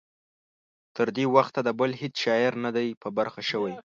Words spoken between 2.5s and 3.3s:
نه دی په